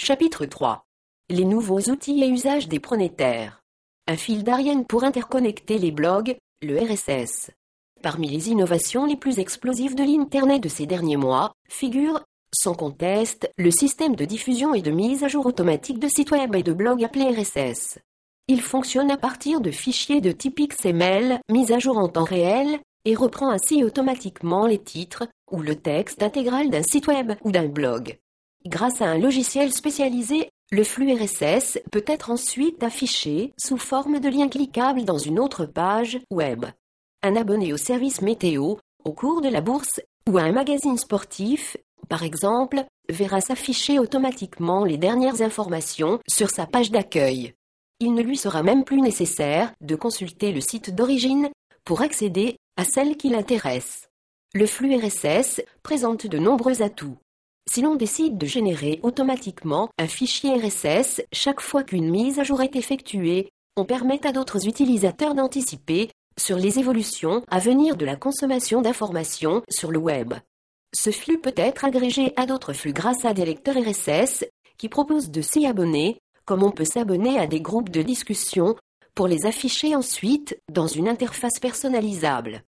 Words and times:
Chapitre 0.00 0.46
3. 0.46 0.84
Les 1.28 1.44
nouveaux 1.44 1.80
outils 1.90 2.22
et 2.22 2.28
usages 2.28 2.68
des 2.68 2.78
pronétaires. 2.78 3.64
Un 4.06 4.16
fil 4.16 4.44
d'Ariane 4.44 4.86
pour 4.86 5.02
interconnecter 5.02 5.76
les 5.76 5.90
blogs, 5.90 6.36
le 6.62 6.78
RSS. 6.78 7.50
Parmi 8.00 8.28
les 8.28 8.48
innovations 8.48 9.06
les 9.06 9.16
plus 9.16 9.40
explosives 9.40 9.96
de 9.96 10.04
l'Internet 10.04 10.62
de 10.62 10.68
ces 10.68 10.86
derniers 10.86 11.16
mois, 11.16 11.50
figure, 11.68 12.22
sans 12.54 12.74
conteste, 12.74 13.50
le 13.58 13.72
système 13.72 14.14
de 14.14 14.24
diffusion 14.24 14.72
et 14.72 14.82
de 14.82 14.92
mise 14.92 15.24
à 15.24 15.28
jour 15.28 15.46
automatique 15.46 15.98
de 15.98 16.06
sites 16.06 16.30
web 16.30 16.54
et 16.54 16.62
de 16.62 16.72
blogs 16.72 17.02
appelé 17.02 17.30
RSS. 17.30 17.98
Il 18.46 18.62
fonctionne 18.62 19.10
à 19.10 19.16
partir 19.16 19.60
de 19.60 19.72
fichiers 19.72 20.20
de 20.20 20.30
type 20.30 20.60
XML, 20.60 21.40
mis 21.50 21.72
à 21.72 21.80
jour 21.80 21.98
en 21.98 22.08
temps 22.08 22.22
réel, 22.22 22.78
et 23.04 23.16
reprend 23.16 23.50
ainsi 23.50 23.82
automatiquement 23.82 24.68
les 24.68 24.78
titres, 24.78 25.26
ou 25.50 25.60
le 25.60 25.74
texte 25.74 26.22
intégral 26.22 26.70
d'un 26.70 26.84
site 26.84 27.08
web 27.08 27.32
ou 27.42 27.50
d'un 27.50 27.66
blog. 27.66 28.16
Grâce 28.66 29.00
à 29.00 29.06
un 29.06 29.18
logiciel 29.18 29.72
spécialisé, 29.72 30.50
le 30.70 30.84
flux 30.84 31.12
RSS 31.12 31.78
peut 31.90 32.04
être 32.06 32.30
ensuite 32.30 32.82
affiché 32.82 33.52
sous 33.56 33.78
forme 33.78 34.20
de 34.20 34.28
lien 34.28 34.48
cliquable 34.48 35.04
dans 35.04 35.18
une 35.18 35.38
autre 35.38 35.64
page 35.64 36.18
web. 36.30 36.66
Un 37.22 37.36
abonné 37.36 37.72
au 37.72 37.76
service 37.76 38.20
météo, 38.20 38.74
au 39.04 39.12
cours 39.12 39.40
de 39.40 39.48
la 39.48 39.60
bourse, 39.60 40.00
ou 40.28 40.38
à 40.38 40.42
un 40.42 40.52
magazine 40.52 40.98
sportif, 40.98 41.76
par 42.08 42.22
exemple, 42.22 42.84
verra 43.08 43.40
s'afficher 43.40 43.98
automatiquement 43.98 44.84
les 44.84 44.98
dernières 44.98 45.40
informations 45.40 46.20
sur 46.28 46.50
sa 46.50 46.66
page 46.66 46.90
d'accueil. 46.90 47.54
Il 48.00 48.14
ne 48.14 48.22
lui 48.22 48.36
sera 48.36 48.62
même 48.62 48.84
plus 48.84 49.00
nécessaire 49.00 49.72
de 49.80 49.96
consulter 49.96 50.52
le 50.52 50.60
site 50.60 50.94
d'origine 50.94 51.48
pour 51.84 52.02
accéder 52.02 52.56
à 52.76 52.84
celle 52.84 53.16
qui 53.16 53.28
l'intéresse. 53.30 54.08
Le 54.54 54.66
flux 54.66 54.94
RSS 54.94 55.62
présente 55.82 56.26
de 56.26 56.38
nombreux 56.38 56.82
atouts. 56.82 57.18
Si 57.70 57.82
l'on 57.82 57.96
décide 57.96 58.38
de 58.38 58.46
générer 58.46 58.98
automatiquement 59.02 59.90
un 59.98 60.06
fichier 60.06 60.54
RSS 60.54 61.20
chaque 61.32 61.60
fois 61.60 61.84
qu'une 61.84 62.08
mise 62.08 62.38
à 62.38 62.42
jour 62.42 62.62
est 62.62 62.76
effectuée, 62.76 63.50
on 63.76 63.84
permet 63.84 64.26
à 64.26 64.32
d'autres 64.32 64.66
utilisateurs 64.66 65.34
d'anticiper 65.34 66.10
sur 66.38 66.56
les 66.56 66.78
évolutions 66.78 67.42
à 67.48 67.58
venir 67.58 67.96
de 67.96 68.06
la 68.06 68.16
consommation 68.16 68.80
d'informations 68.80 69.62
sur 69.68 69.90
le 69.90 69.98
web. 69.98 70.32
Ce 70.94 71.10
flux 71.10 71.38
peut 71.38 71.52
être 71.56 71.84
agrégé 71.84 72.32
à 72.36 72.46
d'autres 72.46 72.72
flux 72.72 72.94
grâce 72.94 73.26
à 73.26 73.34
des 73.34 73.44
lecteurs 73.44 73.76
RSS 73.76 74.46
qui 74.78 74.88
proposent 74.88 75.30
de 75.30 75.42
s'y 75.42 75.66
abonner, 75.66 76.20
comme 76.46 76.62
on 76.62 76.70
peut 76.70 76.86
s'abonner 76.86 77.38
à 77.38 77.46
des 77.46 77.60
groupes 77.60 77.90
de 77.90 78.00
discussion 78.00 78.76
pour 79.14 79.28
les 79.28 79.44
afficher 79.44 79.94
ensuite 79.94 80.58
dans 80.72 80.86
une 80.86 81.08
interface 81.08 81.58
personnalisable. 81.60 82.62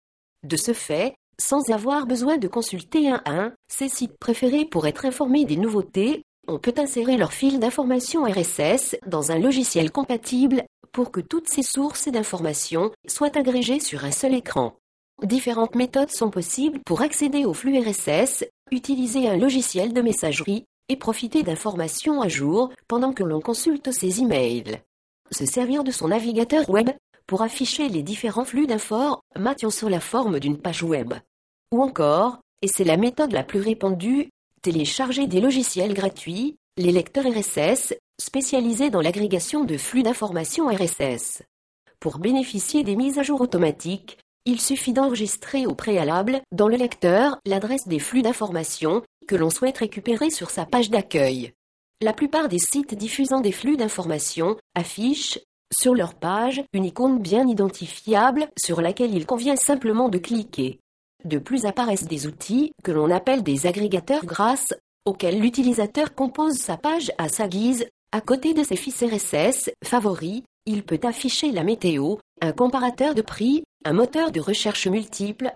De 0.44 0.58
ce 0.58 0.73
fait, 0.73 1.16
sans 1.40 1.72
avoir 1.72 2.06
besoin 2.06 2.38
de 2.38 2.48
consulter 2.48 3.09
un 3.09 3.22
à 3.26 3.32
un 3.32 3.54
ses 3.68 3.90
sites 3.90 4.18
préférés 4.20 4.66
pour 4.66 4.86
être 4.86 5.06
informé 5.06 5.46
des 5.46 5.56
nouveautés, 5.56 6.23
on 6.48 6.59
peut 6.59 6.73
insérer 6.78 7.18
leur 7.18 7.34
fil 7.34 7.59
d'information 7.59 8.23
RSS 8.23 8.98
dans 9.08 9.31
un 9.31 9.40
logiciel 9.40 9.92
compatible 9.92 10.64
pour 10.92 11.12
que 11.12 11.22
toutes 11.22 11.48
ces 11.48 11.64
sources 11.64 12.09
d'informations 12.09 12.92
soient 13.08 13.38
agrégées 13.38 13.80
sur 13.80 14.04
un 14.04 14.12
seul 14.12 14.34
écran. 14.34 14.76
Différentes 15.23 15.76
méthodes 15.76 16.12
sont 16.12 16.30
possibles 16.30 16.80
pour 16.86 17.02
accéder 17.02 17.46
au 17.46 17.53
flux 17.53 17.78
RSS, 17.78 18.46
utiliser 18.72 19.30
un 19.30 19.38
logiciel 19.38 19.94
de 19.94 20.02
messagerie 20.02 20.66
et 20.88 20.96
profiter 20.96 21.44
d'informations 21.44 22.22
à 22.22 22.28
jour 22.28 22.72
pendant 22.88 23.14
que 23.14 23.24
l'on 23.24 23.42
consulte 23.42 23.92
ses 23.92 24.22
emails. 24.22 24.81
Se 25.31 25.46
servir 25.46 25.84
de 25.84 25.92
son 25.92 26.08
navigateur 26.08 26.70
web 26.70 26.90
pour 27.28 27.44
afficher 27.44 27.90
les 27.90 28.02
différents 28.02 28.46
flux 28.46 28.66
d'informations 28.66 29.70
sur 29.70 29.90
la 29.90 30.00
forme 30.00 30.40
d'une 30.40 30.58
page 30.58 30.81
web. 30.81 31.14
Ou 31.72 31.84
encore, 31.84 32.39
et 32.62 32.67
c'est 32.67 32.84
la 32.84 32.98
méthode 32.98 33.31
la 33.31 33.44
plus 33.44 33.62
répandue, 33.62 34.30
télécharger 34.62 35.28
des 35.28 35.39
logiciels 35.39 35.94
gratuits, 35.94 36.58
les 36.78 36.92
lecteurs 36.92 37.25
RSS, 37.25 37.94
spécialisés 38.20 38.89
dans 38.89 39.02
l'agrégation 39.02 39.64
de 39.64 39.78
flux 39.78 40.03
d'informations 40.03 40.67
RSS. 40.67 41.44
Pour 42.00 42.20
bénéficier 42.20 42.84
des 42.84 42.95
mises 42.95 43.20
à 43.20 43.23
jour 43.23 43.42
automatiques, 43.42 44.17
il 44.45 44.59
suffit 44.59 44.94
d'enregistrer 44.94 45.68
au 45.68 45.75
préalable, 45.75 46.41
dans 46.52 46.68
le 46.68 46.78
lecteur, 46.78 47.38
l'adresse 47.46 47.88
des 47.88 48.00
flux 48.00 48.22
d'informations 48.22 49.03
que 49.28 49.36
l'on 49.36 49.50
souhaite 49.50 49.78
récupérer 49.78 50.31
sur 50.31 50.50
sa 50.50 50.66
page 50.66 50.90
d'accueil. 50.90 51.53
La 52.01 52.13
plupart 52.13 52.47
des 52.47 52.59
sites 52.59 52.96
diffusant 52.96 53.41
des 53.41 53.51
flux 53.51 53.78
d'informations 53.78 54.56
affichent, 54.74 55.40
sur 55.72 55.94
leur 55.94 56.16
page, 56.16 56.63
une 56.74 56.86
icône 56.86 57.19
bien 57.19 57.47
identifiable 57.47 58.50
sur 58.57 58.81
laquelle 58.81 59.13
il 59.13 59.25
convient 59.25 59.56
simplement 59.56 60.09
de 60.09 60.18
cliquer. 60.18 60.80
De 61.25 61.38
plus 61.38 61.66
apparaissent 61.66 62.07
des 62.07 62.28
outils 62.28 62.72
que 62.84 62.91
l'on 62.91 63.12
appelle 63.12 63.44
des 63.44 63.68
agrégateurs 63.68 64.25
grâce 64.25 64.74
auxquels 65.06 65.40
l'utilisateur 65.40 66.13
compose 66.13 66.57
sa 66.57 66.78
page 66.78 67.12
à 67.18 67.30
sa 67.30 67.47
guise. 67.47 67.85
À 68.12 68.22
côté 68.22 68.53
de 68.53 68.63
ses 68.63 68.75
fils 68.75 69.03
RSS 69.03 69.69
favoris, 69.84 70.44
il 70.66 70.84
peut 70.84 71.00
afficher 71.03 71.52
la 71.52 71.63
météo, 71.63 72.16
un 72.41 72.52
comparateur 72.52 73.16
de 73.16 73.22
prix, 73.22 73.63
un 73.85 73.94
moteur 73.94 74.31
de 74.31 74.40
recherche 74.40 74.88
multiple. 74.88 75.52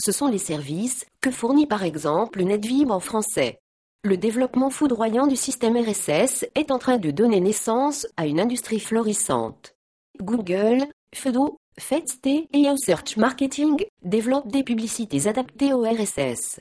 Ce 0.00 0.12
sont 0.12 0.28
les 0.28 0.38
services 0.38 1.06
que 1.20 1.30
fournit 1.30 1.66
par 1.66 1.82
exemple 1.82 2.42
NetVib 2.42 2.90
en 2.90 3.00
français. 3.00 3.58
Le 4.04 4.16
développement 4.16 4.70
foudroyant 4.70 5.26
du 5.26 5.36
système 5.36 5.76
RSS 5.76 6.46
est 6.54 6.70
en 6.70 6.78
train 6.78 6.98
de 6.98 7.10
donner 7.10 7.40
naissance 7.40 8.06
à 8.16 8.26
une 8.26 8.38
industrie 8.38 8.80
florissante. 8.80 9.74
Google, 10.20 10.86
Fedo, 11.14 11.58
FedSt 11.78 12.26
et 12.26 12.66
Search 12.76 13.18
Marketing 13.18 13.84
développent 14.02 14.50
des 14.50 14.64
publicités 14.64 15.26
adaptées 15.26 15.74
au 15.74 15.82
RSS. 15.82 16.60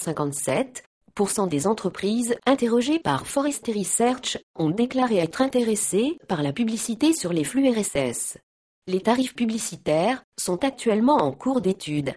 57% 0.00 1.48
des 1.48 1.66
entreprises 1.66 2.36
interrogées 2.46 3.00
par 3.00 3.26
Forrester 3.26 3.72
Research 3.72 4.38
ont 4.56 4.70
déclaré 4.70 5.16
être 5.16 5.42
intéressées 5.42 6.16
par 6.28 6.42
la 6.42 6.52
publicité 6.52 7.12
sur 7.12 7.32
les 7.32 7.42
flux 7.42 7.68
RSS. 7.68 8.38
Les 8.86 9.00
tarifs 9.00 9.34
publicitaires 9.34 10.22
sont 10.38 10.64
actuellement 10.64 11.16
en 11.16 11.32
cours 11.32 11.60
d'étude. 11.60 12.14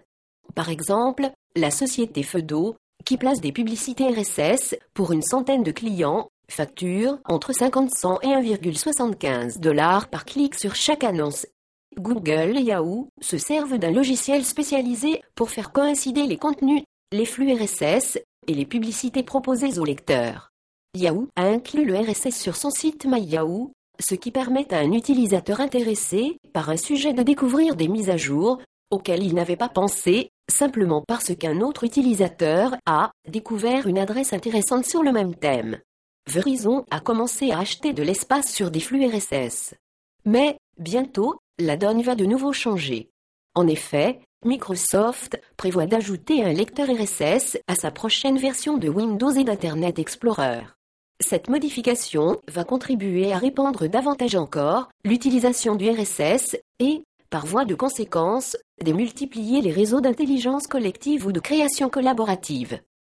Par 0.54 0.68
exemple, 0.68 1.30
la 1.56 1.72
société 1.72 2.22
Fedo, 2.22 2.76
qui 3.04 3.16
place 3.16 3.40
des 3.40 3.52
publicités 3.52 4.08
RSS 4.08 4.76
pour 4.94 5.12
une 5.12 5.22
centaine 5.22 5.64
de 5.64 5.72
clients, 5.72 6.28
facture 6.48 7.18
entre 7.24 7.52
50 7.52 7.90
cents 7.90 8.20
et 8.20 8.28
1,75 8.28 9.58
dollars 9.58 10.08
par 10.08 10.24
clic 10.24 10.54
sur 10.54 10.76
chaque 10.76 11.02
annonce 11.02 11.46
Google 11.98 12.58
et 12.58 12.62
Yahoo 12.62 13.08
se 13.20 13.38
servent 13.38 13.78
d'un 13.78 13.90
logiciel 13.90 14.44
spécialisé 14.44 15.22
pour 15.34 15.50
faire 15.50 15.72
coïncider 15.72 16.26
les 16.26 16.36
contenus, 16.36 16.82
les 17.12 17.24
flux 17.24 17.52
RSS 17.52 18.18
et 18.46 18.54
les 18.54 18.66
publicités 18.66 19.22
proposées 19.22 19.78
aux 19.78 19.84
lecteurs. 19.84 20.50
Yahoo 20.94 21.28
a 21.36 21.46
inclus 21.46 21.84
le 21.84 21.96
RSS 21.96 22.36
sur 22.36 22.56
son 22.56 22.70
site 22.70 23.06
MyYahoo, 23.06 23.72
ce 23.98 24.14
qui 24.14 24.30
permet 24.30 24.72
à 24.74 24.78
un 24.78 24.92
utilisateur 24.92 25.60
intéressé 25.60 26.38
par 26.52 26.68
un 26.68 26.76
sujet 26.76 27.12
de 27.12 27.22
découvrir 27.22 27.76
des 27.76 27.88
mises 27.88 28.10
à 28.10 28.16
jour 28.16 28.60
auxquelles 28.90 29.24
il 29.24 29.34
n'avait 29.34 29.56
pas 29.56 29.68
pensé, 29.68 30.30
simplement 30.48 31.02
parce 31.06 31.34
qu'un 31.34 31.60
autre 31.60 31.84
utilisateur 31.84 32.76
a 32.86 33.10
découvert 33.28 33.86
une 33.86 33.98
adresse 33.98 34.32
intéressante 34.32 34.84
sur 34.84 35.02
le 35.02 35.12
même 35.12 35.34
thème. 35.34 35.80
Verizon 36.28 36.84
a 36.90 37.00
commencé 37.00 37.50
à 37.50 37.58
acheter 37.58 37.92
de 37.92 38.02
l'espace 38.02 38.52
sur 38.52 38.70
des 38.70 38.80
flux 38.80 39.06
RSS. 39.06 39.74
Mais, 40.24 40.58
bientôt, 40.78 41.36
la 41.58 41.76
donne 41.76 42.02
va 42.02 42.14
de 42.14 42.26
nouveau 42.26 42.52
changer. 42.52 43.10
En 43.54 43.66
effet, 43.66 44.20
Microsoft 44.44 45.40
prévoit 45.56 45.86
d'ajouter 45.86 46.44
un 46.44 46.52
lecteur 46.52 46.88
RSS 46.88 47.58
à 47.66 47.74
sa 47.74 47.90
prochaine 47.90 48.38
version 48.38 48.76
de 48.76 48.88
Windows 48.88 49.30
et 49.30 49.44
d'Internet 49.44 49.98
Explorer. 49.98 50.60
Cette 51.20 51.48
modification 51.48 52.42
va 52.46 52.64
contribuer 52.64 53.32
à 53.32 53.38
répandre 53.38 53.88
davantage 53.88 54.34
encore 54.34 54.90
l'utilisation 55.04 55.74
du 55.74 55.88
RSS 55.88 56.56
et, 56.78 57.04
par 57.30 57.46
voie 57.46 57.64
de 57.64 57.74
conséquence, 57.74 58.58
démultiplier 58.84 59.62
les 59.62 59.72
réseaux 59.72 60.02
d'intelligence 60.02 60.66
collective 60.66 61.26
ou 61.26 61.32
de 61.32 61.40
création 61.40 61.88
collaborative. 61.88 62.80